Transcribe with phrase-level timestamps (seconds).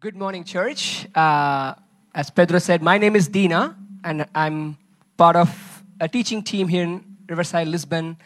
[0.00, 1.06] Good morning, church.
[1.14, 1.74] Uh,
[2.14, 4.78] as Pedro said, my name is Dina, and I'm
[5.18, 8.16] part of a teaching team here in Riverside, Lisbon.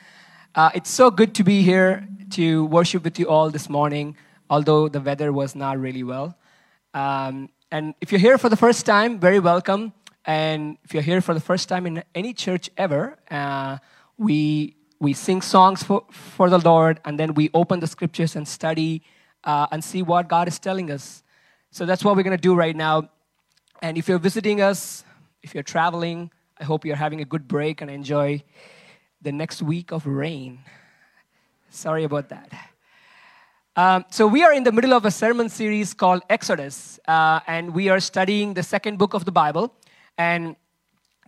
[0.54, 4.16] Uh, it's so good to be here to worship with you all this morning,
[4.48, 6.38] although the weather was not really well.
[6.94, 9.92] Um, and if you're here for the first time, very welcome.
[10.24, 13.78] And if you're here for the first time in any church ever, uh,
[14.16, 18.46] we we sing songs for, for the Lord, and then we open the scriptures and
[18.46, 19.02] study
[19.42, 21.23] uh, and see what God is telling us.
[21.74, 23.08] So that's what we're going to do right now.
[23.82, 25.02] And if you're visiting us,
[25.42, 28.44] if you're traveling, I hope you're having a good break and enjoy
[29.20, 30.60] the next week of rain.
[31.70, 32.52] Sorry about that.
[33.74, 37.74] Um, so, we are in the middle of a sermon series called Exodus, uh, and
[37.74, 39.74] we are studying the second book of the Bible
[40.16, 40.54] and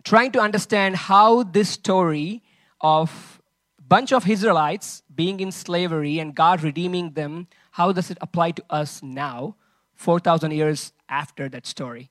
[0.05, 2.41] trying to understand how this story
[2.79, 3.41] of
[3.79, 8.51] a bunch of Israelites being in slavery and God redeeming them, how does it apply
[8.51, 9.57] to us now?
[9.97, 12.09] 4,000 years after that story.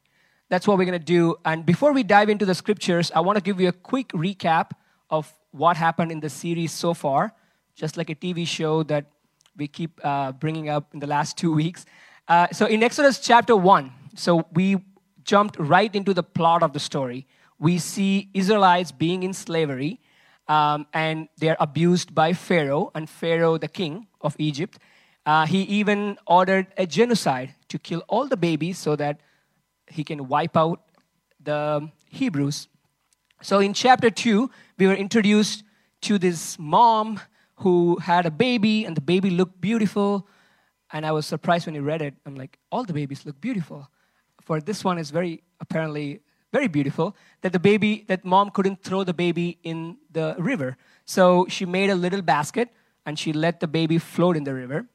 [0.48, 1.37] That's what we're going to do.
[1.45, 4.70] And before we dive into the scriptures, I want to give you a quick recap
[5.11, 7.33] of what happened in the series so far,
[7.75, 9.07] just like a TV show that
[9.57, 11.87] we keep uh, bringing up in the last two weeks.
[12.29, 14.77] Uh, so in Exodus chapter 1, so we
[15.25, 17.27] jumped right into the plot of the story.
[17.59, 20.01] We see Israelites being in slavery,
[20.48, 24.79] um, and they're abused by Pharaoh, and Pharaoh, the king of Egypt.
[25.27, 29.21] Uh, he even ordered a genocide to kill all the babies so that
[29.89, 30.81] he can wipe out
[31.43, 32.69] the Hebrews.
[33.43, 35.65] So in chapter 2, we were introduced
[36.03, 37.21] to this mom
[37.57, 40.29] who had a baby, and the baby looked beautiful.
[40.93, 42.15] And I was surprised when I read it.
[42.25, 43.89] I'm like, all the babies look beautiful.
[44.43, 46.21] For this one is very apparently
[46.53, 47.17] very beautiful.
[47.41, 50.77] That the baby, that mom couldn't throw the baby in the river.
[51.05, 52.69] So she made a little basket
[53.05, 54.87] and she let the baby float in the river.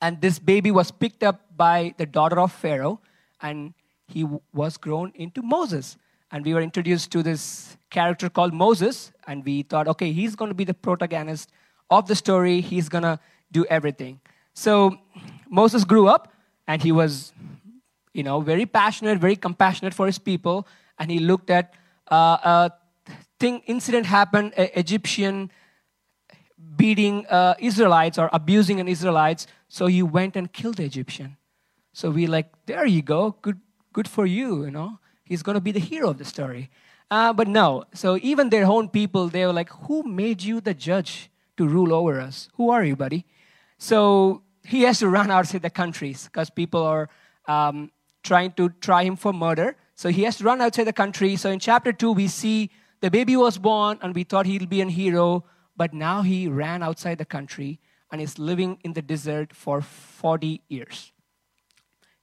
[0.00, 3.00] And this baby was picked up by the daughter of Pharaoh,
[3.40, 3.74] and
[4.06, 5.96] he was grown into Moses.
[6.30, 10.50] And we were introduced to this character called Moses, and we thought, okay, he's going
[10.50, 11.50] to be the protagonist
[11.90, 12.60] of the story.
[12.60, 13.18] He's going to
[13.50, 14.20] do everything.
[14.54, 14.98] So
[15.48, 16.32] Moses grew up,
[16.66, 17.32] and he was,
[18.12, 20.66] you know, very passionate, very compassionate for his people.
[20.98, 21.74] And he looked at
[22.10, 22.72] uh, a
[23.40, 25.50] thing, incident happened, Egyptian
[26.76, 29.46] beating uh, Israelites or abusing an Israelites.
[29.68, 31.36] So he went and killed the Egyptian.
[31.92, 33.60] So we like, there you go, good,
[33.92, 34.98] good for you, you know.
[35.24, 36.70] He's going to be the hero of the story.
[37.10, 40.74] Uh, but no, so even their own people, they were like, who made you the
[40.74, 42.48] judge to rule over us?
[42.54, 43.26] Who are you, buddy?
[43.78, 47.08] So he has to run outside the countries because people are
[47.46, 47.90] um,
[48.22, 49.76] trying to try him for murder.
[49.94, 51.36] So he has to run outside the country.
[51.36, 52.70] So in chapter 2, we see
[53.00, 55.44] the baby was born and we thought he'll be a hero,
[55.76, 57.80] but now he ran outside the country
[58.10, 61.12] and is living in the desert for 40 years.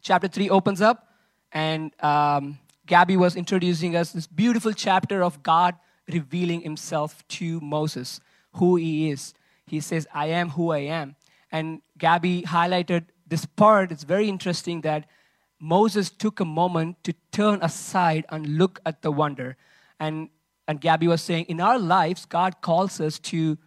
[0.02, 1.08] Chapter 3 opens up,
[1.52, 5.76] and um, Gabby was introducing us this beautiful chapter of God
[6.12, 8.20] revealing himself to Moses,
[8.54, 9.34] who he is.
[9.66, 11.16] He says, I am who I am.
[11.52, 13.92] And Gabby highlighted this part.
[13.92, 15.08] It's very interesting that
[15.60, 19.58] Moses took a moment to turn aside and look at the wonder.
[20.00, 20.30] And,
[20.68, 23.58] and Gabby was saying, in our lives, God calls us to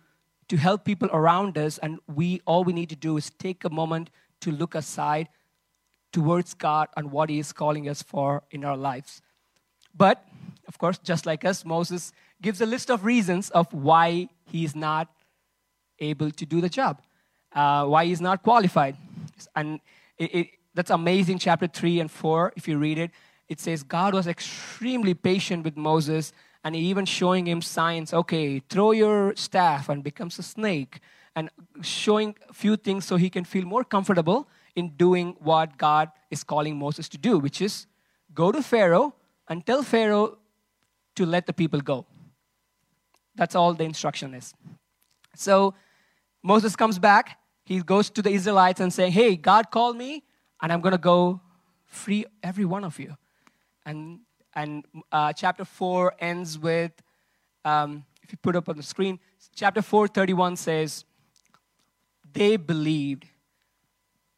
[0.49, 3.71] to help people around us and we all we need to do is take a
[3.71, 4.11] moment
[4.41, 5.29] to look aside
[6.13, 9.21] towards god and what he is calling us for in our lives.
[9.95, 10.25] But
[10.67, 14.75] of course just like us moses gives a list of reasons of why he is
[14.75, 15.09] not
[15.99, 17.03] able to do the job
[17.53, 18.97] uh, why he's not qualified.
[19.55, 19.81] And
[20.17, 23.11] it, it, that's amazing chapter 3 and 4 if you read it.
[23.49, 26.33] It says god was extremely patient with moses
[26.65, 31.01] and even showing him signs okay throw your staff and becomes a snake
[31.37, 31.51] and
[31.83, 36.43] showing a few things so he can feel more comfortable in doing what god is
[36.45, 37.87] calling moses to do which is
[38.35, 39.15] go to pharaoh
[39.49, 40.39] and tell pharaoh
[41.19, 42.07] to let the people go.
[43.35, 44.55] That's all the instruction is.
[45.35, 45.75] So
[46.43, 47.38] moses comes back.
[47.65, 50.23] He goes to the israelites and saying hey god called me
[50.62, 51.41] and i'm going to go
[51.87, 53.17] free every one of you.
[53.85, 54.21] And
[54.58, 56.90] and uh, chapter 4 ends with,
[57.64, 59.20] um, if you put up on the screen,
[59.55, 61.05] chapter 431 says,
[62.32, 63.25] They believed,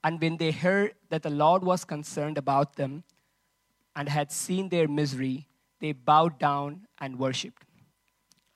[0.04, 3.02] and when they heard that the Lord was concerned about them
[3.96, 5.48] and had seen their misery,
[5.80, 7.64] they bowed down and worshiped.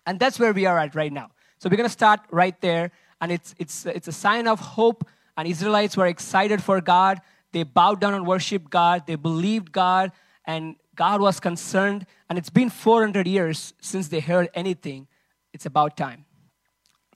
[0.06, 1.30] And that's where we are at right now.
[1.60, 2.90] So we're going to start right there.
[3.22, 5.08] And it's, it's, it's a sign of hope.
[5.34, 7.22] And Israelites were excited for God.
[7.52, 9.06] They bowed down and worshiped God.
[9.06, 10.12] They believed God.
[10.46, 15.08] And God was concerned, and it's been 400 years since they heard anything.
[15.52, 16.24] It's about time.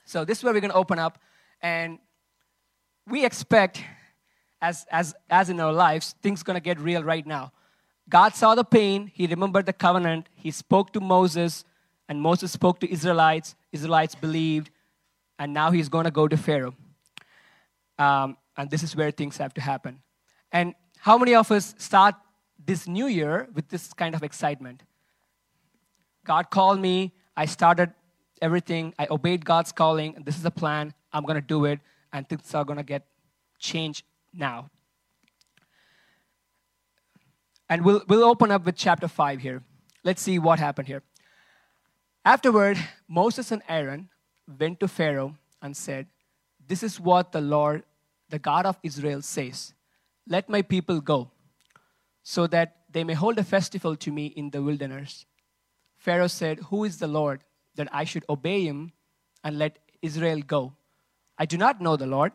[0.05, 1.19] So, this is where we're going to open up,
[1.61, 1.99] and
[3.07, 3.83] we expect
[4.61, 7.53] as, as, as in our lives, things going to get real right now.
[8.09, 11.65] God saw the pain, he remembered the covenant, he spoke to Moses,
[12.09, 13.55] and Moses spoke to Israelites.
[13.71, 14.71] Israelites believed,
[15.39, 16.75] and now he's going to go to Pharaoh.
[17.99, 20.01] Um, and this is where things have to happen.
[20.51, 22.15] And how many of us start
[22.69, 24.83] this new year with this kind of excitement?
[26.27, 27.93] God called me, I started
[28.43, 31.81] everything, I obeyed God's calling, this is the plan, I'm to do it,
[32.13, 33.07] and things are to get
[33.59, 34.05] changed
[34.35, 34.69] now.
[37.71, 39.63] And we'll, we'll open up with chapter 5 here.
[40.05, 41.03] Let's see what happened here.
[42.25, 42.77] Afterward,
[43.09, 44.11] Moses and Aaron
[44.61, 46.07] went to Pharaoh and said,
[46.67, 47.85] This is what the Lord,
[48.29, 49.73] the God of Israel, says
[50.27, 51.31] Let my people go,
[52.23, 55.27] so that they may hold a festival to me in the wilderness.
[55.97, 57.43] Pharaoh said, Who is the Lord
[57.75, 58.93] that I should obey him
[59.45, 60.75] and let Israel go?
[61.39, 62.33] I do not know the Lord,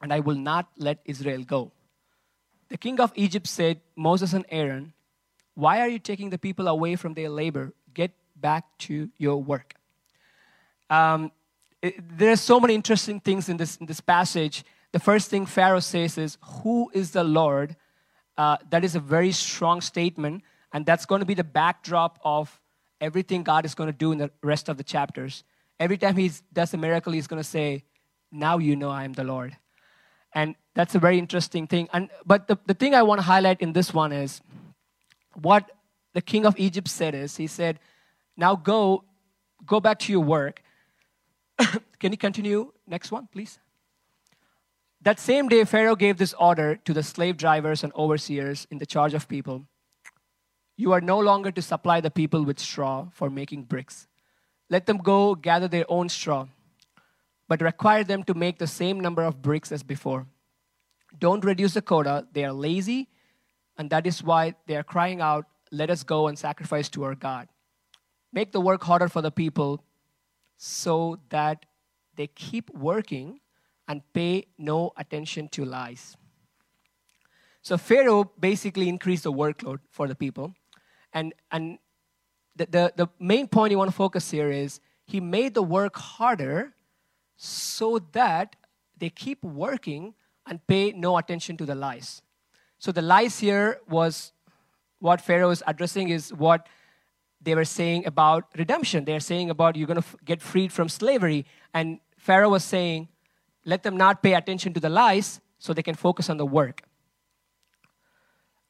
[0.00, 1.72] and I will not let Israel go.
[2.68, 4.94] The king of Egypt said, Moses and Aaron,
[5.54, 7.72] Why are you taking the people away from their labor?
[7.92, 9.74] Get back to your work.
[10.88, 11.32] Um,
[11.82, 14.64] it, there are so many interesting things in this, in this passage.
[14.92, 17.76] The first thing Pharaoh says is, Who is the Lord?
[18.36, 20.42] Uh, that is a very strong statement,
[20.72, 22.60] and that's going to be the backdrop of
[23.00, 25.44] everything God is going to do in the rest of the chapters.
[25.78, 27.84] Every time he does a miracle, he's going to say,
[28.30, 29.56] Now you know I am the Lord.
[30.34, 31.88] And that's a very interesting thing.
[31.92, 34.40] And, but the, the thing I want to highlight in this one is
[35.34, 35.70] what
[36.14, 37.78] the king of Egypt said is, he said,
[38.36, 39.04] now go,
[39.66, 40.62] go back to your work.
[41.98, 42.72] Can you continue?
[42.86, 43.58] Next one, please.
[45.02, 48.86] That same day, Pharaoh gave this order to the slave drivers and overseers in the
[48.86, 49.66] charge of people
[50.76, 54.08] You are no longer to supply the people with straw for making bricks.
[54.70, 56.46] Let them go gather their own straw
[57.52, 60.26] but require them to make the same number of bricks as before.
[61.18, 62.26] Don't reduce the quota.
[62.32, 63.08] They are lazy,
[63.76, 67.14] and that is why they are crying out, Let us go and sacrifice to our
[67.14, 67.48] God.
[68.32, 69.84] Make the work harder for the people
[70.56, 71.66] so that
[72.16, 73.40] they keep working
[73.88, 76.16] and pay no attention to lies.
[77.62, 80.54] So Pharaoh basically increased the workload for the people.
[81.12, 81.78] And, and
[82.56, 85.96] the, the, the main point you want to focus here is he made the work
[85.96, 86.74] harder
[87.36, 88.56] so that
[88.98, 90.14] they keep working
[90.46, 92.22] and pay no attention to the lies.
[92.78, 94.32] So the lies here was
[94.98, 96.66] what Pharaoh is addressing is what
[97.40, 99.04] they were saying about redemption.
[99.04, 101.44] They're saying about you're going to f- get freed from slavery.
[101.74, 103.08] And Pharaoh was saying,
[103.64, 106.82] let them not pay attention to the lies so they can focus on the work.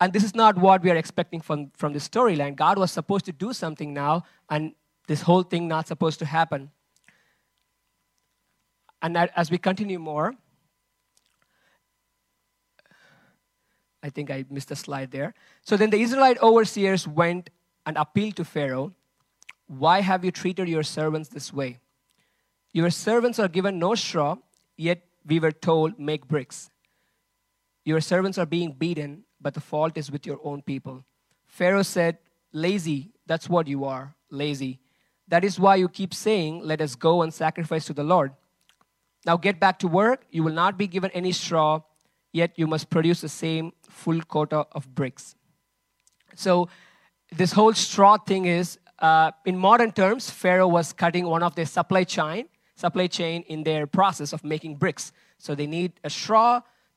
[0.01, 2.57] And this is not what we are expecting from, from this storyline.
[2.57, 4.75] God was supposed to do something now, and
[5.07, 6.71] this whole thing not supposed to happen.
[9.01, 10.35] And as we continue more,
[14.03, 15.35] I think I missed a slide there.
[15.63, 17.51] So then the Israelite overseers went
[17.87, 18.93] and appealed to Pharaoh
[19.67, 21.79] Why have you treated your servants this way?
[22.73, 24.37] Your servants are given no straw,
[24.83, 26.71] yet we were told, Make bricks.
[27.85, 31.05] Your servants are being beaten, but the fault is with your own people.
[31.47, 32.19] Pharaoh said,
[32.53, 34.81] Lazy, that's what you are, lazy.
[35.29, 38.33] That is why you keep saying, Let us go and sacrifice to the Lord.
[39.25, 40.25] Now get back to work.
[40.31, 41.81] You will not be given any straw,
[42.33, 45.37] yet you must produce the same full quota of bricks.
[46.35, 46.69] So,
[47.31, 51.67] this whole straw thing is, uh, in modern terms, Pharaoh was cutting one of their
[51.67, 52.49] supply chain,
[52.85, 55.05] supply chain in their process of making bricks.
[55.39, 56.51] So they need a straw.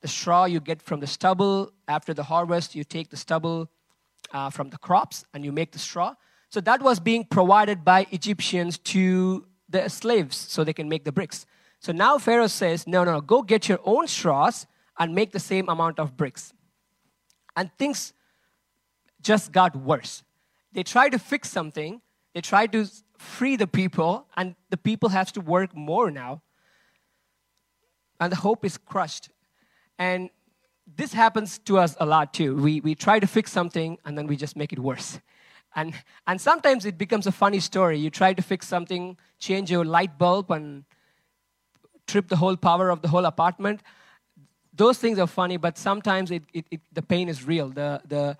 [0.04, 1.56] The straw you get from the stubble.
[1.96, 3.60] After the harvest, you take the stubble
[4.36, 6.08] uh, from the crops and you make the straw.
[6.54, 11.12] So that was being provided by Egyptians to the slaves so they can make the
[11.18, 11.46] bricks.
[11.84, 14.66] So now Pharaoh says, no, no, no, go get your own straws
[14.98, 16.52] and make the same amount of bricks.
[17.56, 18.12] And things
[19.20, 20.22] just got worse.
[20.72, 22.00] They try to fix something,
[22.34, 22.80] they try to
[23.18, 26.42] free the people, and the people have to work more now.
[28.20, 29.30] And the hope is crushed.
[29.98, 30.30] And
[30.96, 32.56] this happens to us a lot too.
[32.56, 35.20] We, we try to fix something and then we just make it worse.
[35.74, 35.92] And,
[36.26, 37.98] and sometimes it becomes a funny story.
[37.98, 40.84] You try to fix something, change your light bulb, and
[42.06, 43.82] trip the whole power of the whole apartment.
[44.72, 47.68] Those things are funny, but sometimes it, it, it, the pain is real.
[47.68, 48.38] The, the,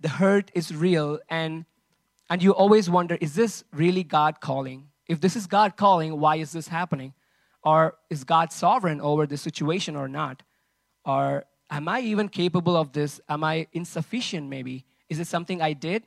[0.00, 1.20] the hurt is real.
[1.30, 1.64] And,
[2.28, 4.88] and you always wonder is this really God calling?
[5.08, 7.14] If this is God calling, why is this happening?
[7.62, 10.42] Or is God sovereign over the situation or not?
[11.04, 13.20] Or am I even capable of this?
[13.28, 14.84] Am I insufficient maybe?
[15.08, 16.04] Is it something I did?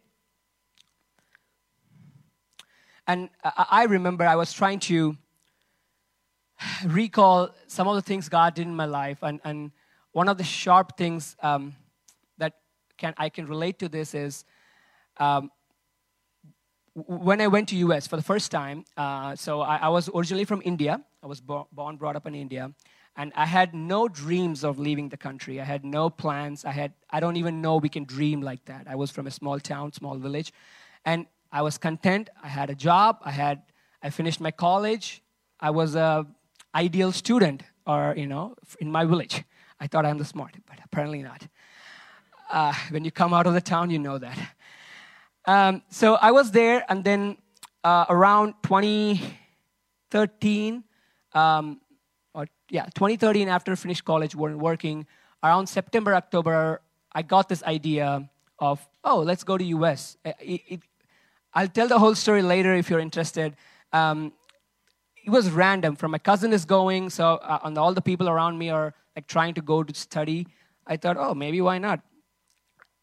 [3.08, 5.18] And I remember I was trying to
[6.86, 9.20] recall some of the things God did in my life.
[9.22, 9.72] And, and
[10.12, 11.76] one of the sharp things um,
[12.38, 12.54] that
[12.98, 14.46] can, I can relate to this is
[15.18, 15.50] um,
[16.93, 20.46] when I went to US for the first time, uh, so I, I, was originally
[20.46, 21.01] from India.
[21.24, 22.72] I was bo- born, brought up in India.
[23.15, 25.60] And I had no dreams of leaving the country.
[25.60, 26.63] I had no plans.
[26.63, 28.88] I had, I don't even know we can dream like that.
[28.88, 30.53] I was from a small town, small village.
[31.05, 32.29] And I was content.
[32.41, 33.19] I had a job.
[33.24, 33.63] I had,
[34.01, 35.22] I finished my college.
[35.60, 36.25] I was a
[36.74, 39.43] ideal student or, you know, in my village.
[39.79, 41.48] I thought I'm the smart, but apparently not.
[42.51, 44.38] Uh, when you come out of the town, you know that.
[45.50, 47.36] Um, so I was there, and then
[47.84, 50.84] uh, around 2013,
[51.34, 51.82] um,
[52.36, 55.08] or yeah, 2013, after I finished college, weren't working.
[55.41, 58.29] Around September, October, I got this idea
[58.60, 60.18] of, oh, let's go to US.
[60.24, 60.82] Uh, it, it,
[61.56, 63.56] I'll tell the whole story later if you're interested.
[63.91, 64.34] Um,
[65.25, 65.96] it was random.
[65.96, 69.25] From my cousin is going, so uh, and all the people around me are like
[69.25, 70.46] trying to go to study.
[70.86, 72.01] I thought, oh, maybe why not?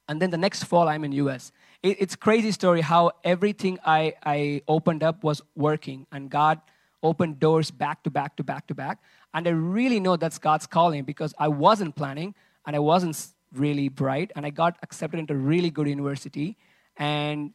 [0.09, 1.51] And then the next fall, I'm in US.
[1.87, 6.61] It, it's crazy story how everything I, I opened up was working, and God
[7.01, 8.99] opened doors back to back to back to back.
[9.33, 12.35] And I really know that's God's calling because I wasn't planning
[12.67, 13.17] and I wasn't
[13.53, 16.57] really bright, and I got accepted into a really good university,
[16.97, 17.53] and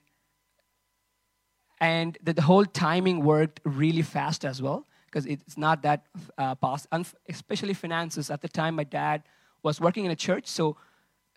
[1.82, 6.06] and the, the whole timing worked really fast as well because it's not that
[6.38, 8.32] uh, possible, especially finances.
[8.32, 9.24] At the time, my dad
[9.62, 10.78] was working in a church, so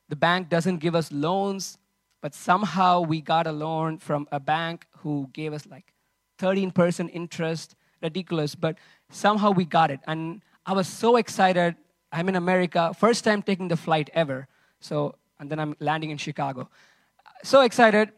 [0.08, 1.78] the bank doesn't give us loans,
[2.25, 5.93] but somehow we got a loan from a bank who gave us like
[6.38, 8.78] 13% interest, ridiculous, but
[9.11, 10.00] somehow we got it.
[10.07, 11.76] And I was so excited.
[12.11, 14.49] I'm in America, first time taking the flight ever.
[14.81, 16.71] So, and then I'm landing in Chicago.
[17.43, 18.11] So excited.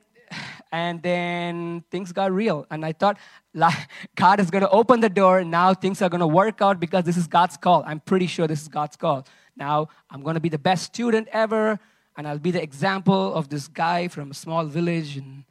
[0.71, 2.65] And then things got real.
[2.71, 3.19] And I thought,
[4.15, 5.43] God is going to open the door.
[5.43, 7.83] Now things are going to work out because this is God's call.
[7.85, 9.27] I'm pretty sure this is God's call.
[9.57, 11.81] Now I'm going to be the best student ever,
[12.17, 15.45] and I'll be the example of this guy from a small village and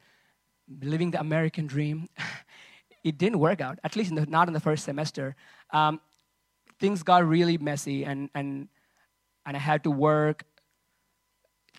[0.82, 2.08] living the American dream.
[3.04, 5.36] it didn't work out, at least in the, not in the first semester.
[5.70, 6.00] Um,
[6.80, 8.68] things got really messy, and, and,
[9.46, 10.44] and I had to work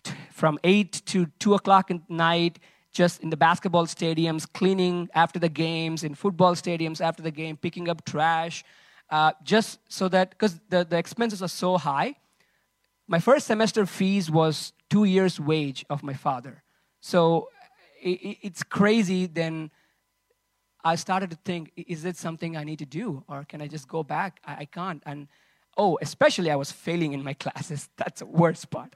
[0.02, 2.58] t- from 8 to 2 o'clock at night
[2.90, 7.56] just in the basketball stadiums, cleaning after the games, in football stadiums after the game,
[7.56, 8.64] picking up trash,
[9.10, 12.14] uh, just so that, because the, the expenses are so high.
[13.06, 16.62] My first semester fees was two years' wage of my father.
[17.00, 17.48] So
[18.00, 19.26] it, it's crazy.
[19.26, 19.70] Then
[20.84, 23.24] I started to think, is it something I need to do?
[23.28, 24.40] Or can I just go back?
[24.44, 25.02] I, I can't.
[25.06, 25.28] And
[25.76, 27.88] oh, especially I was failing in my classes.
[27.96, 28.94] That's the worst part.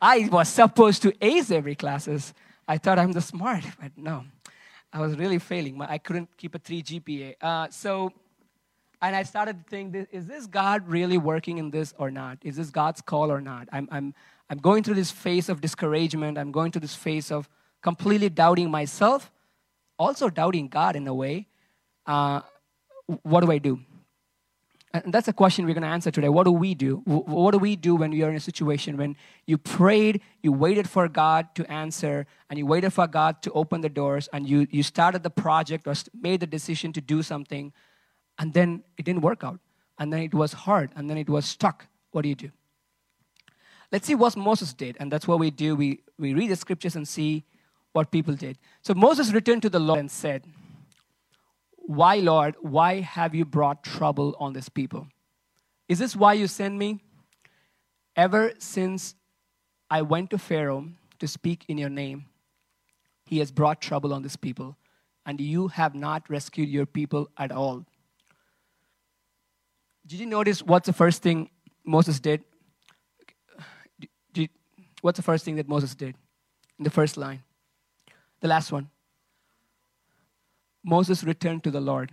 [0.00, 2.34] I was supposed to ace every classes.
[2.68, 4.24] I thought I'm the smart, but no.
[4.92, 5.80] I was really failing.
[5.82, 7.34] I couldn't keep a 3 GPA.
[7.40, 8.12] Uh, so
[9.02, 12.38] and I started to think, is this God really working in this or not?
[12.42, 13.68] Is this God's call or not?
[13.70, 14.14] I'm, I'm,
[14.48, 16.38] I'm going through this phase of discouragement.
[16.38, 17.48] I'm going through this phase of
[17.82, 19.30] completely doubting myself,
[19.98, 21.46] also doubting God in a way.
[22.06, 22.40] Uh,
[23.22, 23.80] what do I do?
[24.92, 26.28] And that's a question we're going to answer today.
[26.28, 27.02] What do we do?
[27.04, 31.06] What do we do when are in a situation when you prayed, you waited for
[31.06, 34.82] God to answer, and you waited for God to open the doors, and you, you
[34.82, 37.72] started the project or made the decision to do something,
[38.38, 39.60] and then it didn't work out
[39.98, 42.50] and then it was hard and then it was stuck what do you do
[43.92, 45.76] let's see what moses did and that's what we do.
[45.76, 47.44] We, we read the scriptures and see
[47.92, 48.58] what people did.
[48.82, 50.44] So moses returned to the lord and said
[51.76, 55.08] why lord why have you brought trouble on this people?
[55.88, 57.00] Is this why you sent me?
[58.16, 59.14] Ever since
[59.90, 60.88] i went to pharaoh
[61.18, 62.26] to speak in your name
[63.26, 64.76] he has brought trouble on this people
[65.26, 67.84] and you have not rescued your people at all.
[70.06, 71.50] Did you notice what's the first thing
[71.84, 72.44] Moses did?
[75.02, 76.14] What's the first thing that Moses did
[76.78, 77.42] in the first line?
[78.40, 78.90] The last one.
[80.84, 82.12] Moses returned to the Lord.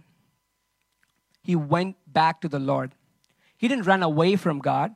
[1.43, 2.95] He went back to the Lord.
[3.57, 4.95] He didn't run away from God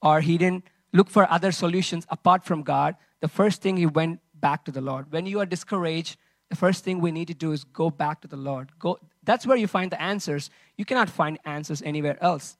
[0.00, 2.96] or he didn't look for other solutions apart from God.
[3.20, 5.12] The first thing he went back to the Lord.
[5.12, 6.16] When you are discouraged,
[6.48, 8.70] the first thing we need to do is go back to the Lord.
[8.78, 10.50] Go, that's where you find the answers.
[10.76, 12.56] You cannot find answers anywhere else.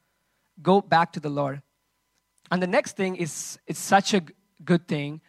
[0.63, 1.63] Go back to the Lord.
[2.51, 4.23] And the next thing is it's such a
[4.65, 5.21] good thing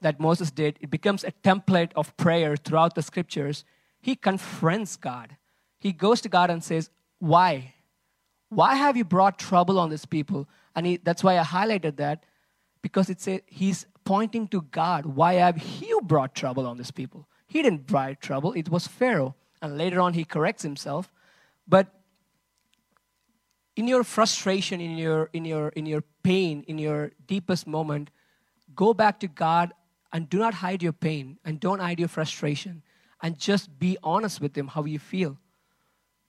[0.00, 0.78] that Moses did.
[0.80, 3.64] It becomes a template of prayer throughout the scriptures.
[4.00, 5.36] He confronts God.
[5.78, 7.74] He goes to God and says, Why?
[8.48, 10.48] Why have you brought trouble on these people?
[10.76, 12.24] And he, that's why I highlighted that
[12.82, 15.06] because it's a, he's pointing to God.
[15.06, 17.26] Why have you brought trouble on these people?
[17.46, 21.10] He didn't bring trouble, it was Pharaoh and later on he corrects himself.
[21.66, 21.88] But
[23.76, 28.10] in your frustration, in your, in, your, in your pain, in your deepest moment,
[28.74, 29.72] go back to God
[30.12, 32.82] and do not hide your pain and don't hide your frustration
[33.22, 35.38] and just be honest with Him how you feel.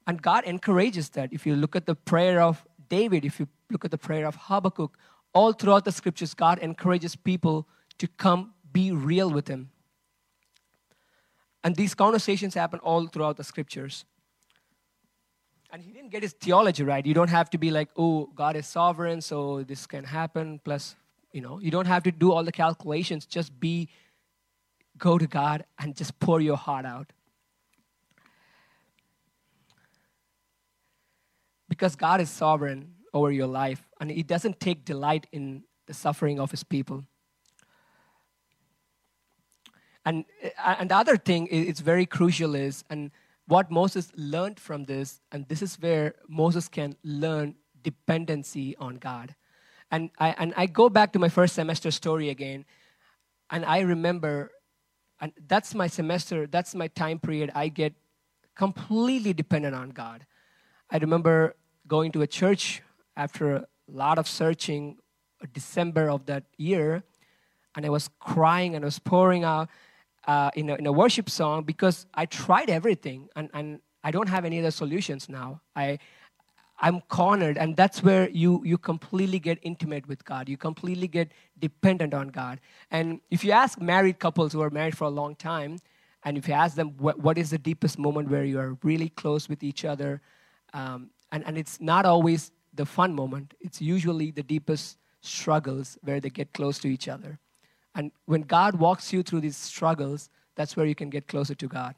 [0.07, 1.33] And God encourages that.
[1.33, 4.35] If you look at the prayer of David, if you look at the prayer of
[4.35, 4.97] Habakkuk,
[5.33, 9.71] all throughout the scriptures, God encourages people to come be real with Him.
[11.63, 14.05] And these conversations happen all throughout the scriptures.
[15.71, 17.05] And he didn't get his theology right.
[17.05, 20.61] You don't have to be like, oh, God is sovereign, so this can happen.
[20.63, 20.95] Plus,
[21.35, 23.25] you know, you don't have to do all the calculations.
[23.25, 23.89] Just be,
[24.97, 27.11] go to God and just pour your heart out.
[31.67, 36.39] Because God is sovereign over your life, and He doesn't take delight in the suffering
[36.39, 37.03] of His people.
[40.05, 43.11] And, uh, and the other thing it's very crucial is, and
[43.45, 49.35] what Moses learned from this, and this is where Moses can learn dependency on God.
[49.91, 52.65] And I, and I go back to my first semester story again,
[53.49, 54.51] and I remember,
[55.21, 57.93] and that's my semester, that's my time period, I get
[58.55, 60.25] completely dependent on God.
[60.89, 61.55] I remember
[61.87, 62.81] going to a church
[63.15, 64.97] after a lot of searching,
[65.53, 67.03] December of that year,
[67.75, 69.69] and I was crying and I was pouring out
[70.27, 74.29] uh, in, a, in a worship song because I tried everything and, and I don't
[74.29, 75.61] have any other solutions now.
[75.75, 75.99] I,
[76.79, 80.49] I'm cornered, and that's where you, you completely get intimate with God.
[80.49, 82.59] You completely get dependent on God.
[82.91, 85.77] And if you ask married couples who are married for a long time,
[86.23, 89.09] and if you ask them what, what is the deepest moment where you are really
[89.09, 90.21] close with each other,
[90.73, 96.19] um, and, and it's not always the fun moment, it's usually the deepest struggles where
[96.19, 97.39] they get close to each other.
[97.95, 101.67] And when God walks you through these struggles, that's where you can get closer to
[101.67, 101.95] God.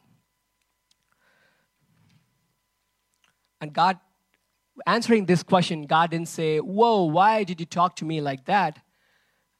[3.60, 4.00] And God,
[4.86, 8.80] answering this question, God didn't say, Whoa, why did you talk to me like that?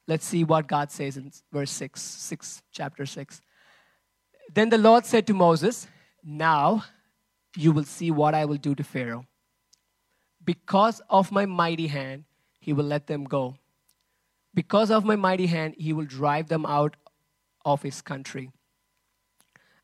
[0.06, 3.40] Let's see what God says in verse 6, 6 chapter 6.
[4.54, 5.86] Then the Lord said to Moses,
[6.24, 6.84] Now
[7.56, 9.26] you will see what I will do to Pharaoh.
[10.44, 12.24] Because of my mighty hand,
[12.60, 13.56] he will let them go
[14.58, 16.96] because of my mighty hand, he will drive them out
[17.64, 18.50] of his country.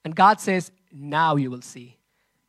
[0.04, 1.98] And God says, Now you will see.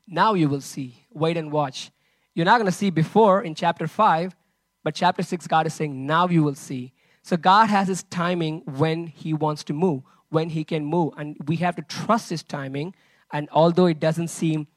[0.07, 1.05] Now you will see.
[1.13, 1.91] Wait and watch.
[2.35, 4.35] You're not going to see before in chapter 5,
[4.83, 6.93] but chapter 6, God is saying, Now you will see.
[7.23, 11.13] So God has his timing when he wants to move, when he can move.
[11.17, 12.93] And we have to trust his timing.
[13.31, 14.67] And although it doesn't seem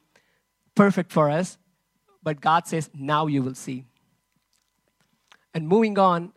[0.73, 1.57] perfect for us,
[2.23, 3.83] but God says, Now you will see.
[5.53, 6.31] And moving on,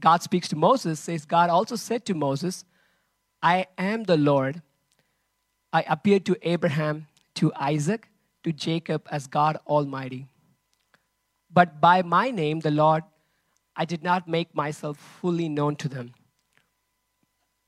[0.00, 2.64] God speaks to Moses, says, God also said to Moses,
[3.42, 4.62] I am the Lord.
[5.72, 8.08] I appeared to Abraham, to Isaac,
[8.42, 10.26] to Jacob as God Almighty.
[11.50, 13.04] But by my name, the Lord,
[13.76, 16.14] I did not make myself fully known to them.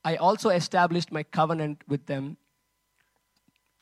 [0.05, 2.37] I also established my covenant with them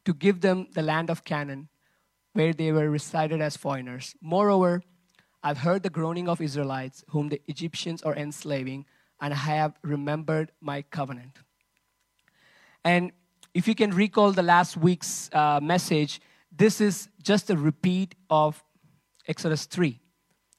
[0.05, 1.69] to give them the land of Canaan,
[2.33, 4.15] where they were resided as foreigners.
[4.21, 4.83] Moreover,
[5.43, 8.87] I've heard the groaning of Israelites, whom the Egyptians are enslaving,
[9.21, 11.39] and I have remembered my covenant.
[12.85, 13.13] And
[13.55, 18.63] if you can recall the last week's uh, message, this is just a repeat of
[19.27, 20.01] Exodus 3.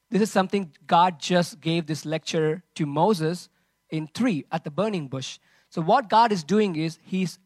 [0.09, 3.49] This is something God just gave this lecture to Moses
[3.89, 5.39] in 3 at the burning bush.
[5.69, 7.39] So, what God is doing is He's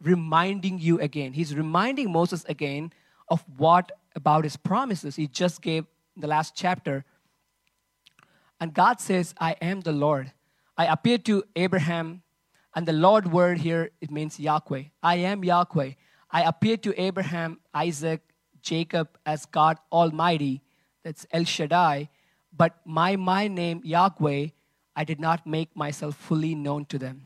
[0.00, 1.32] reminding you again.
[1.32, 2.92] He's reminding Moses again
[3.28, 7.04] of what about His promises He just gave in the last chapter.
[8.60, 10.32] And God says, I am the Lord.
[10.76, 12.22] I appeared to Abraham,
[12.74, 14.84] and the Lord word here, it means Yahweh.
[15.02, 15.92] I am Yahweh.
[16.30, 18.22] I appeared to Abraham, Isaac,
[18.60, 20.62] Jacob as God Almighty.
[21.04, 22.08] That's El Shaddai.
[22.56, 24.48] But my, my name, Yahweh,
[24.96, 27.22] I did not make myself fully known to them.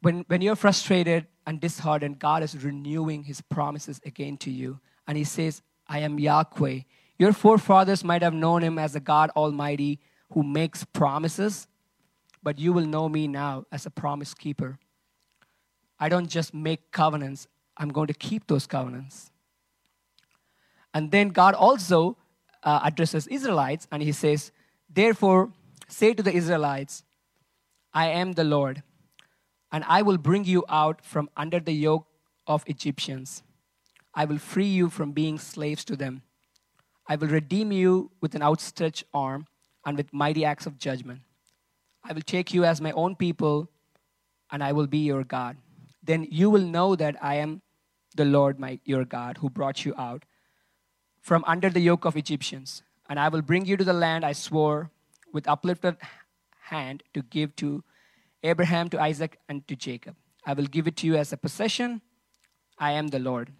[0.00, 4.80] When, when you're frustrated and disheartened, God is renewing his promises again to you.
[5.06, 6.80] And he says, I am Yahweh.
[7.18, 9.98] Your forefathers might have known him as a God Almighty
[10.32, 11.66] who makes promises,
[12.42, 14.78] but you will know me now as a promise keeper.
[15.98, 19.32] I don't just make covenants, I'm going to keep those covenants.
[20.94, 22.16] And then God also
[22.62, 24.52] uh, addresses Israelites and he says,
[24.88, 25.52] Therefore,
[25.88, 27.02] say to the Israelites,
[27.92, 28.82] I am the Lord,
[29.72, 32.06] and I will bring you out from under the yoke
[32.46, 33.42] of Egyptians.
[34.14, 36.22] I will free you from being slaves to them.
[37.06, 39.46] I will redeem you with an outstretched arm
[39.84, 41.20] and with mighty acts of judgment.
[42.04, 43.68] I will take you as my own people,
[44.50, 45.56] and I will be your God.
[46.02, 47.62] Then you will know that I am
[48.16, 50.24] the Lord, my, your God, who brought you out
[51.28, 54.32] from under the yoke of Egyptians, and I will bring you to the land I
[54.32, 54.90] swore
[55.30, 55.98] with uplifted
[56.72, 57.84] hand to give to
[58.42, 60.16] Abraham, to Isaac, and to Jacob.
[60.46, 62.00] I will give it to you as a possession.
[62.78, 63.52] I am the Lord.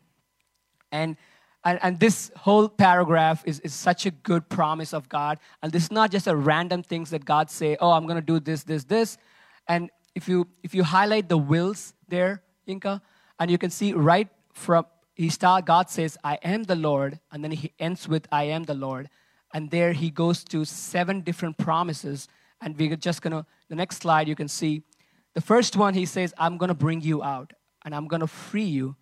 [0.91, 1.19] And
[1.63, 5.39] and, and this whole paragraph is, is such a good promise of God.
[5.63, 8.25] And this is not just a random things that God say, oh, I'm going to
[8.25, 9.19] do this, this, this.
[9.67, 13.03] And if you, if you highlight the wills there, Inka,
[13.39, 14.87] and you can see right from,
[15.19, 17.19] he start, God says, I am the Lord.
[17.31, 19.11] And then he ends with, I am the Lord.
[19.53, 22.29] And there he goes to seven different promises.
[22.61, 24.83] And we're just to, the next slide, you can see
[25.35, 27.53] the first one, he says, I'm to bring you out
[27.85, 28.97] and I'm to free you.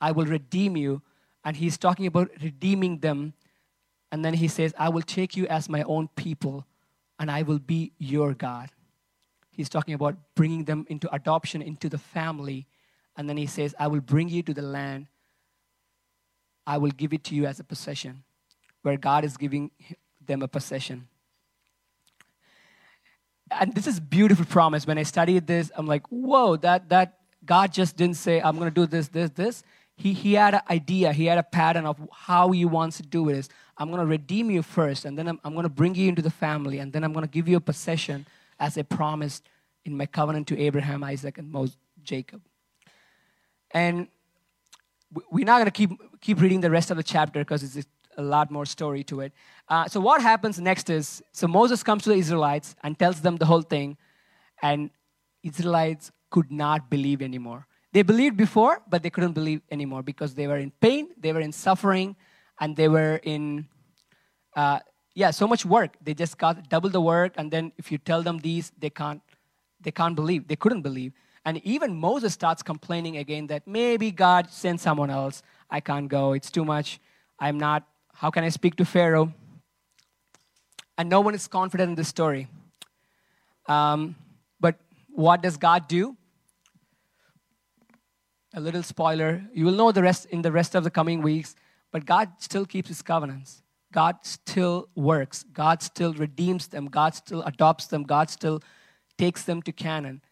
[0.00, 1.02] I will redeem you
[1.44, 3.34] and he's talking about redeeming them.
[4.10, 6.64] And then he says, I will take you as my own people,
[7.18, 8.70] and I will be your God.
[9.50, 12.66] He's talking about bringing them into adoption, into the family.
[13.16, 15.06] And then he says, I will bring you to the land.
[16.66, 18.24] I will give it to you as a possession,
[18.82, 19.70] where God is giving
[20.24, 21.08] them a possession.
[23.50, 24.86] And this is beautiful promise.
[24.86, 28.68] When I studied this, I'm like, whoa, that, that God just didn't say, I'm going
[28.68, 29.62] to do this, this, this
[29.96, 33.28] he, he had an idea, he had a pattern of how he wants to do
[33.30, 33.36] it.
[33.36, 33.48] Is
[33.78, 36.22] I'm going to redeem you first, and then I'm, I'm going to bring you into
[36.22, 38.26] the family, and then I'm going to give you a possession
[38.60, 39.48] as I promised
[39.84, 42.42] in my covenant to Abraham, Isaac, and Moses, Jacob.
[43.70, 44.08] And
[45.30, 45.90] we're not going to keep,
[46.26, 47.86] keep reading the rest of the chapter because it's
[48.18, 49.32] a lot more story to it.
[49.68, 53.36] Uh, so, what happens next is so Moses comes to the Israelites and tells them
[53.36, 53.96] the whole thing,
[54.60, 54.90] and
[55.44, 57.60] Israelites could not believe anymore.
[57.92, 61.44] They believed before, but they couldn't believe anymore because they were in pain, they were
[61.48, 62.16] in suffering,
[62.60, 63.68] and they were in,
[64.56, 64.80] uh,
[65.14, 65.96] yeah, so much work.
[66.02, 69.22] They just got double the work, and then if you tell them these, they can't,
[69.80, 70.48] they can't believe.
[70.48, 71.12] They couldn't believe.
[71.46, 75.42] And even Moses starts complaining again that maybe God sent someone else.
[75.70, 76.32] I can't go.
[76.32, 77.00] It's too much.
[77.38, 77.86] I'm not.
[78.14, 79.32] How can I speak to Pharaoh?
[80.98, 82.48] And no one is confident in this story.
[83.66, 84.14] Um,
[84.60, 84.76] but
[85.10, 86.16] what does God do?
[88.56, 89.42] a little spoiler.
[89.52, 91.54] You will know the rest in the rest of the coming weeks,
[91.92, 93.62] but God still keeps his covenants.
[93.92, 95.44] God still works.
[95.52, 96.86] God still redeems them.
[96.86, 98.02] God still adopts them.
[98.02, 98.62] God still
[99.18, 100.22] takes them to Canaan.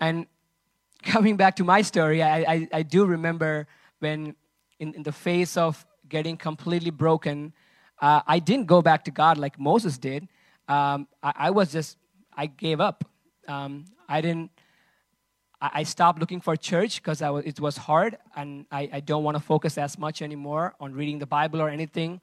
[0.00, 0.26] And
[1.02, 3.66] coming back to my story, I, I, I do remember
[4.00, 4.34] when,
[4.78, 7.52] in, in, the face of getting completely broken,
[8.00, 10.28] uh, I didn't go back to God like Moses did.
[10.68, 11.96] Um, I, I, was just,
[12.36, 13.04] I gave up.
[13.46, 14.50] Um, I didn't
[15.60, 19.42] I stopped looking for church because it was hard and I, I don't want to
[19.42, 22.20] focus as much anymore on reading the Bible or anything.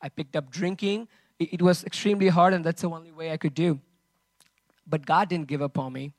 [0.00, 1.08] I picked up drinking.
[1.40, 3.80] It, it was extremely hard, and that's the only way I could do.
[4.86, 6.12] But God didn't give up on me.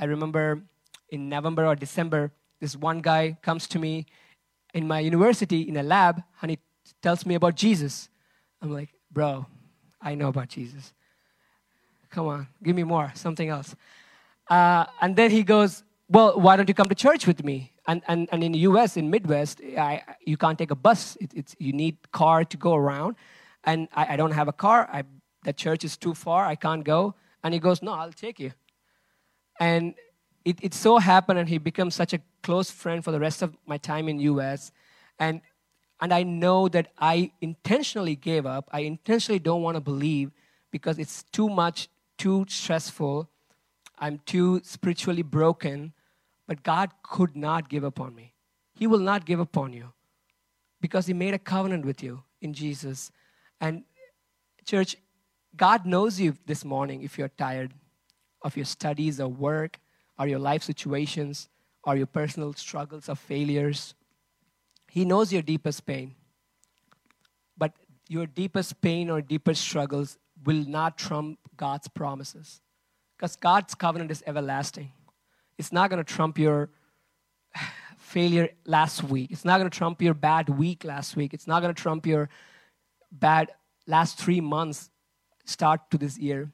[0.00, 0.62] I remember
[1.10, 4.06] in November or December, this one guy comes to me
[4.74, 6.58] in my university in a lab and he
[7.02, 8.08] tells me about Jesus.
[8.62, 9.46] I'm like, bro,
[10.00, 10.92] I know about Jesus.
[12.10, 13.74] Come on, give me more, something else.
[14.48, 17.72] Uh, and then he goes, well, why don't you come to church with me?
[17.86, 21.16] And, and, and in the US, in Midwest, I, you can't take a bus.
[21.20, 23.16] It, it's, you need car to go around.
[23.64, 24.88] And I, I don't have a car.
[24.92, 25.04] I,
[25.44, 26.44] the church is too far.
[26.44, 27.14] I can't go.
[27.42, 28.52] And he goes, no, I'll take you.
[29.60, 29.94] And
[30.50, 33.56] it, it so happened, and he becomes such a close friend for the rest of
[33.66, 34.72] my time in US.
[35.18, 35.40] And,
[36.00, 38.68] and I know that I intentionally gave up.
[38.72, 40.30] I intentionally don't want to believe
[40.70, 43.28] because it's too much, too stressful.
[43.98, 45.92] I'm too spiritually broken
[46.50, 48.34] but God could not give up on me.
[48.74, 49.92] He will not give up on you
[50.80, 53.12] because He made a covenant with you in Jesus.
[53.60, 53.84] And,
[54.64, 54.96] church,
[55.56, 57.72] God knows you this morning if you're tired
[58.42, 59.78] of your studies or work
[60.20, 61.48] or your life situations
[61.82, 63.94] or your personal struggles or failures.
[64.90, 66.14] He knows your deepest pain.
[67.56, 67.72] But
[68.06, 72.60] your deepest pain or deepest struggles will not trump God's promises
[73.16, 74.92] because God's covenant is everlasting.
[75.56, 76.68] It's not going to trump your
[77.96, 79.30] failure last week.
[79.30, 81.32] It's not going to trump your bad week last week.
[81.32, 82.28] It's not going to trump your
[83.10, 83.52] bad
[83.86, 84.90] last three months
[85.46, 86.50] start to this year.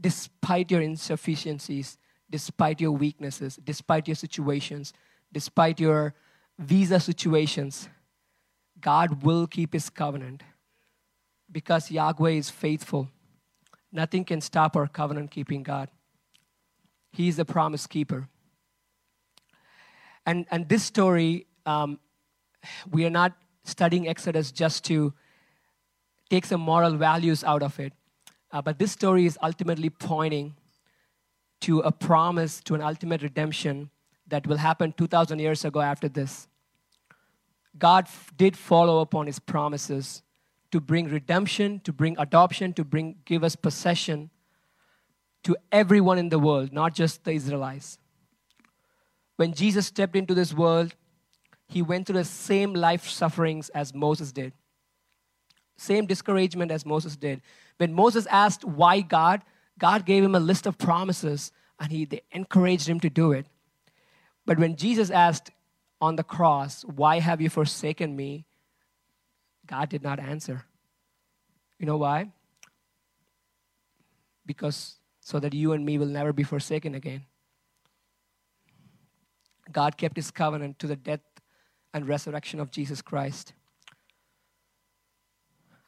[0.00, 1.98] Despite your insufficiencies,
[2.30, 4.92] despite your weaknesses, despite your situations,
[5.32, 6.14] despite your
[6.58, 7.88] visa situations,
[8.80, 10.42] God will keep his covenant
[11.50, 13.08] because Yahweh is faithful.
[13.92, 15.88] Nothing can stop our covenant keeping God.
[17.12, 18.28] He's the promise keeper.
[20.26, 22.00] And, and this story, um,
[22.90, 25.14] we are not studying Exodus just to
[26.30, 27.92] take some moral values out of it.
[28.54, 30.54] Uh, but this story is ultimately pointing
[31.60, 33.90] to a promise, to an ultimate redemption
[34.28, 36.46] that will happen 2,000 years ago after this.
[37.76, 40.22] God f- did follow upon his promises
[40.70, 44.30] to bring redemption, to bring adoption, to bring give us possession
[45.42, 47.98] to everyone in the world, not just the Israelites.
[49.34, 50.94] When Jesus stepped into this world,
[51.66, 54.52] he went through the same life sufferings as Moses did.
[55.76, 57.42] Same discouragement as Moses did.
[57.78, 59.42] When Moses asked why God,
[59.78, 63.46] God gave him a list of promises and he they encouraged him to do it.
[64.46, 65.50] But when Jesus asked
[66.00, 68.46] on the cross, Why have you forsaken me?
[69.66, 70.64] God did not answer.
[71.78, 72.30] You know why?
[74.46, 77.24] Because so that you and me will never be forsaken again.
[79.72, 81.22] God kept his covenant to the death
[81.94, 83.54] and resurrection of Jesus Christ.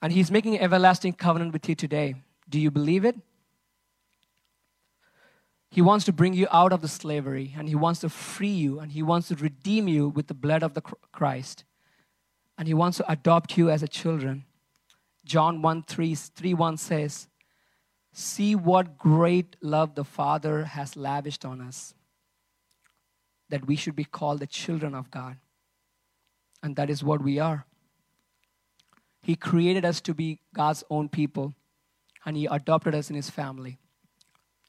[0.02, 2.16] And he's making an everlasting covenant with you today.
[2.48, 3.16] Do you believe it?
[5.70, 8.78] He wants to bring you out of the slavery and he wants to free you
[8.78, 11.64] and he wants to redeem you with the blood of the Christ.
[12.56, 14.44] And he wants to adopt you as a children.
[15.24, 17.28] John 1 3, 3 1 says,
[18.12, 21.92] See what great love the Father has lavished on us,
[23.50, 25.36] that we should be called the children of God.
[26.62, 27.66] And that is what we are.
[29.26, 31.52] He created us to be God's own people,
[32.24, 33.76] and He adopted us in His family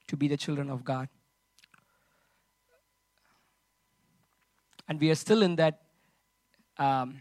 [0.08, 1.10] to be the children of God.
[4.90, 5.82] And we are still in that
[6.80, 7.20] um,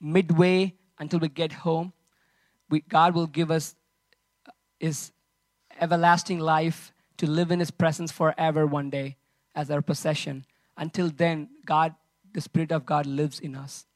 [0.00, 1.92] midway until we get home.
[2.70, 3.74] We, God will give us
[4.78, 5.10] His
[5.80, 9.16] everlasting life to live in His presence forever one day
[9.56, 10.44] as our possession.
[10.76, 11.96] Until then, God,
[12.32, 13.86] the Spirit of God, lives in us.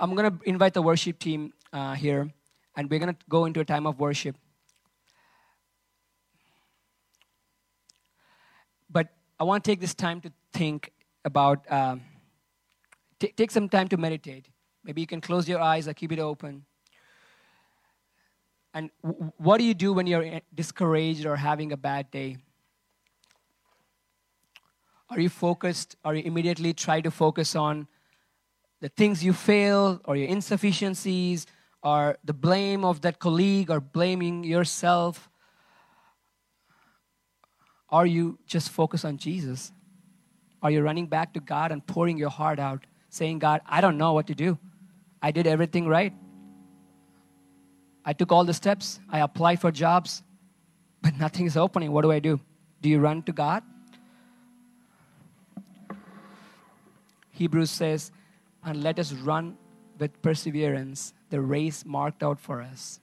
[0.00, 2.32] I'm going to invite the worship team uh, here
[2.76, 4.36] and we're going to go into a time of worship.
[8.90, 9.08] But
[9.40, 10.92] I want to take this time to think
[11.24, 12.02] about, um,
[13.18, 14.48] t- take some time to meditate.
[14.84, 16.64] Maybe you can close your eyes or keep it open.
[18.74, 22.38] And w- what do you do when you're discouraged or having a bad day?
[25.10, 25.96] Are you focused?
[26.04, 27.86] Are you immediately try to focus on
[28.82, 31.46] the things you fail or your insufficiencies
[31.84, 35.30] or the blame of that colleague or blaming yourself?
[37.88, 39.70] Are you just focused on Jesus?
[40.62, 43.98] Are you running back to God and pouring your heart out, saying, God, I don't
[43.98, 44.58] know what to do.
[45.22, 46.12] I did everything right.
[48.04, 48.98] I took all the steps.
[49.08, 50.24] I applied for jobs,
[51.02, 51.92] but nothing is opening.
[51.92, 52.40] What do I do?
[52.80, 53.62] Do you run to God?
[57.30, 58.10] Hebrews says,
[58.64, 59.56] and let us run
[59.98, 63.00] with perseverance the race marked out for us,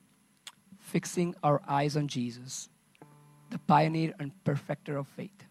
[0.78, 2.69] fixing our eyes on Jesus,
[3.50, 5.45] the pioneer and perfecter of faith.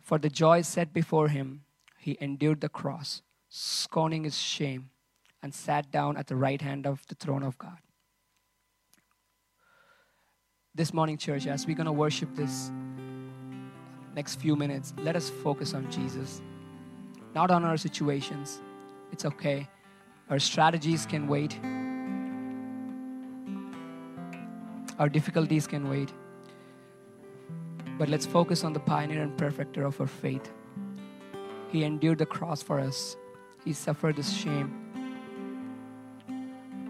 [0.00, 1.62] For the joy set before him,
[1.98, 4.90] he endured the cross, scorning his shame,
[5.42, 7.78] and sat down at the right hand of the throne of God.
[10.74, 12.70] This morning, church, as we're going to worship this
[14.14, 16.40] next few minutes, let us focus on Jesus,
[17.34, 18.60] not on our situations.
[19.12, 19.68] It's okay.
[20.30, 21.58] Our strategies can wait.
[24.98, 26.12] Our difficulties can wait.
[27.98, 30.52] But let's focus on the pioneer and perfecter of our faith.
[31.70, 33.16] He endured the cross for us,
[33.64, 34.70] He suffered this shame.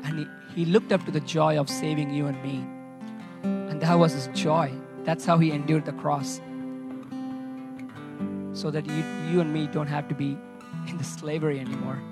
[0.04, 2.64] And he, he looked up to the joy of saving you and me.
[3.42, 4.72] And that was His joy.
[5.04, 6.40] That's how He endured the cross.
[8.52, 10.36] So that you, you and me don't have to be
[10.98, 12.02] in the slavery anymore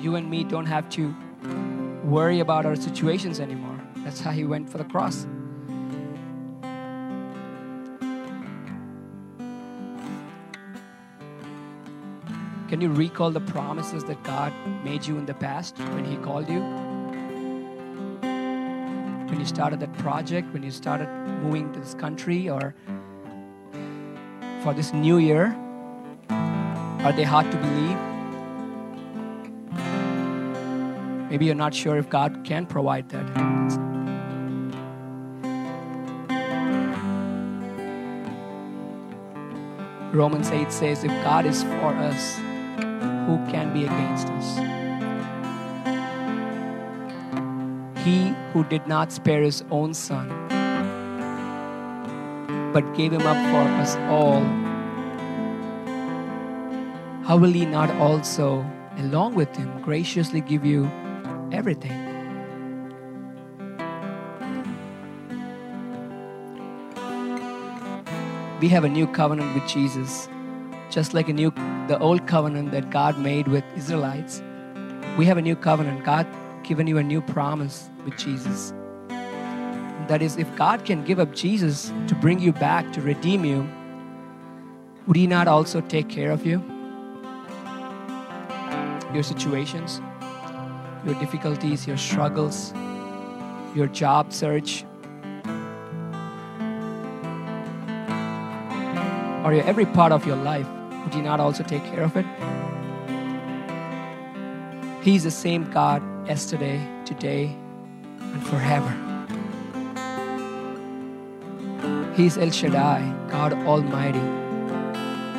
[0.00, 1.14] you and me don't have to
[2.04, 3.78] worry about our situations anymore.
[3.98, 5.26] That's how he went for the cross.
[12.68, 14.52] Can you recall the promises that God
[14.84, 16.60] made you in the past when He called you?
[18.20, 21.08] When you started that project, when you started
[21.42, 22.74] moving to this country, or
[24.62, 25.56] for this new year?
[27.08, 27.96] Are they hard to believe?
[31.30, 33.24] Maybe you're not sure if God can provide that.
[40.12, 44.58] Romans 8 says, If God is for us, who can be against us?
[48.04, 50.28] He who did not spare his own son,
[52.74, 54.67] but gave him up for us all,
[57.28, 60.90] how will he not also, along with him, graciously give you
[61.52, 62.08] everything.
[68.60, 70.28] we have a new covenant with Jesus.
[70.90, 71.50] Just like a new
[71.86, 74.42] the old covenant that God made with Israelites.
[75.16, 76.04] We have a new covenant.
[76.04, 76.26] God
[76.62, 78.72] given you a new promise with Jesus.
[80.08, 83.68] That is, if God can give up Jesus to bring you back, to redeem you,
[85.06, 86.77] would He not also take care of you?
[89.12, 90.00] Your situations,
[91.04, 92.74] your difficulties, your struggles,
[93.74, 94.84] your job search,
[99.44, 100.66] or your every part of your life,
[101.04, 102.26] would He not also take care of it?
[105.02, 107.56] He's the same God yesterday, today,
[108.20, 108.92] and forever.
[112.14, 114.18] He's El Shaddai, God Almighty,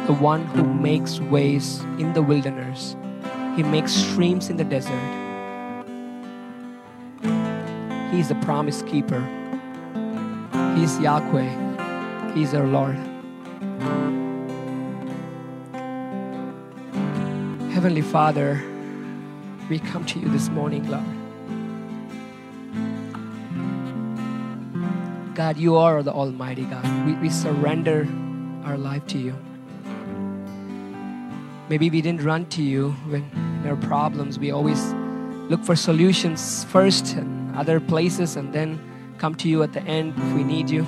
[0.07, 2.95] the one who makes ways in the wilderness.
[3.59, 5.03] He makes streams in the desert.
[8.09, 9.19] He's the promise keeper.
[10.77, 12.31] He's Yahweh.
[12.33, 12.95] He's our Lord.
[17.73, 18.63] Heavenly Father,
[19.69, 21.03] we come to you this morning, Lord.
[25.35, 27.05] God, you are the Almighty God.
[27.05, 28.07] We, we surrender
[28.63, 29.35] our life to you.
[31.67, 34.39] Maybe we didn't run to you when in problems.
[34.39, 34.93] We always
[35.49, 38.79] look for solutions first and other places and then
[39.17, 40.85] come to you at the end if we need you.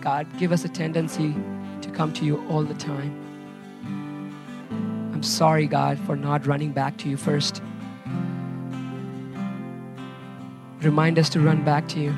[0.00, 1.34] God, give us a tendency
[1.82, 3.16] to come to you all the time.
[5.12, 7.62] I'm sorry, God, for not running back to you first.
[10.80, 12.16] Remind us to run back to you.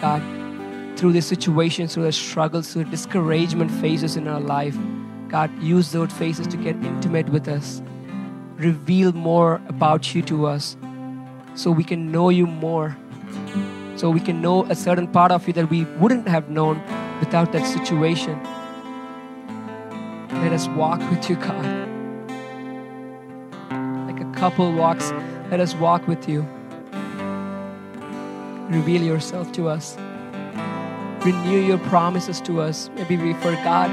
[0.00, 0.22] God,
[0.96, 4.76] through the situations, through the struggles, through the discouragement phases in our life,
[5.28, 7.82] God, use those faces to get intimate with us.
[8.56, 10.76] Reveal more about you to us
[11.54, 12.96] so we can know you more.
[13.96, 16.82] So we can know a certain part of you that we wouldn't have known
[17.18, 18.40] without that situation.
[20.42, 21.64] Let us walk with you, God.
[24.06, 25.12] Like a couple walks,
[25.50, 26.46] let us walk with you.
[28.68, 29.96] Reveal yourself to us.
[31.24, 32.90] Renew your promises to us.
[32.96, 33.90] Maybe we forgot.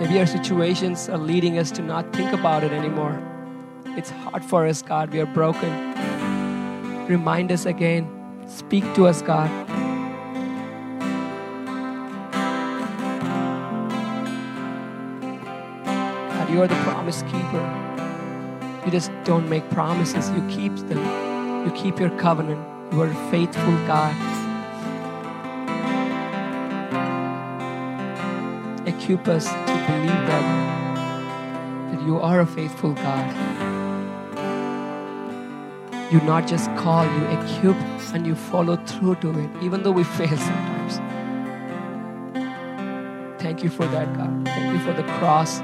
[0.00, 3.20] Maybe our situations are leading us to not think about it anymore.
[3.96, 5.10] It's hard for us, God.
[5.10, 5.70] We are broken.
[7.08, 8.08] Remind us again.
[8.46, 9.50] Speak to us, God.
[16.30, 18.82] God, you are the promise keeper.
[18.84, 21.66] You just don't make promises, you keep them.
[21.66, 22.64] You keep your covenant.
[22.92, 24.27] You are a faithful God.
[29.08, 33.34] Equip us to believe that, that you are a faithful God.
[36.12, 37.76] You not just call, you equip
[38.12, 40.98] and you follow through to it, even though we fail sometimes.
[43.40, 44.44] Thank you for that, God.
[44.44, 45.60] Thank you for the cross.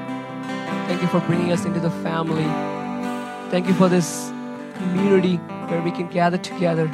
[0.89, 2.49] Thank you for bringing us into the family.
[3.51, 4.33] Thank you for this
[4.77, 5.37] community
[5.69, 6.89] where we can gather together.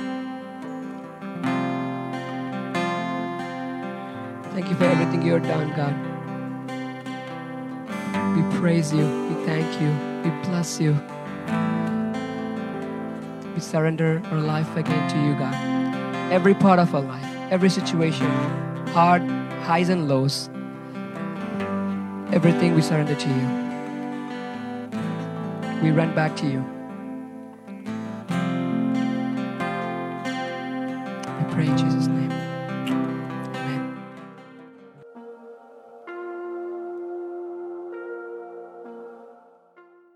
[4.53, 6.10] Thank you for everything you have done, God.
[8.61, 9.07] Praise you.
[9.29, 9.89] We thank you.
[10.23, 10.93] We bless you.
[13.55, 15.55] We surrender our life again to you, God.
[16.31, 18.31] Every part of our life, every situation,
[18.89, 19.23] hard,
[19.63, 20.51] highs and lows,
[22.35, 23.47] everything we surrender to you.
[25.83, 26.80] We run back to you.